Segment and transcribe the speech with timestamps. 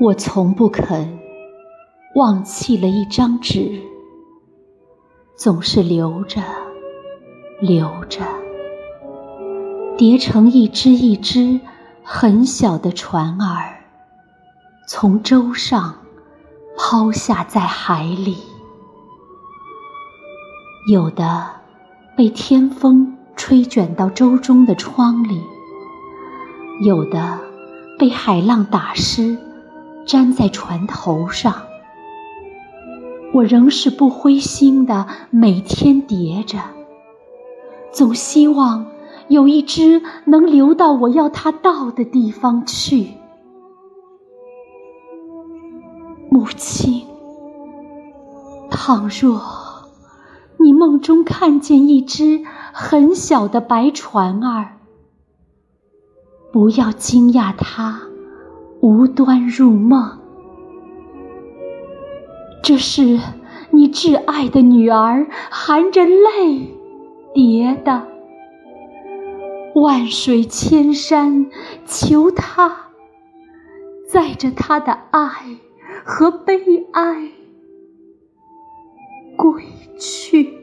[0.00, 1.18] 我从不肯
[2.14, 3.82] 忘弃了一张纸，
[5.36, 6.40] 总是留着，
[7.60, 8.22] 留着，
[9.98, 11.60] 叠成一只一只
[12.02, 13.84] 很小的船儿，
[14.88, 15.94] 从舟上
[16.78, 18.38] 抛下在海里。
[20.90, 21.46] 有的
[22.16, 25.42] 被天风吹卷到舟中的窗里，
[26.86, 27.38] 有的
[27.98, 29.36] 被海浪打湿。
[30.10, 31.62] 粘在船头上，
[33.32, 36.58] 我仍是不灰心的，每天叠着，
[37.92, 38.86] 总希望
[39.28, 43.10] 有一只能流到我要它到的地方去。
[46.28, 47.06] 母亲，
[48.68, 49.40] 倘若
[50.58, 52.42] 你梦中看见一只
[52.72, 54.78] 很小的白船儿，
[56.52, 58.00] 不要惊讶它。
[58.80, 60.18] 无端入梦，
[62.62, 63.20] 这是
[63.70, 66.76] 你挚爱的女儿含着泪
[67.34, 68.08] 叠的。
[69.74, 71.50] 万水千山
[71.86, 72.86] 求他，
[74.08, 75.28] 载着他的爱
[76.04, 77.30] 和悲哀
[79.36, 79.62] 归
[79.98, 80.59] 去。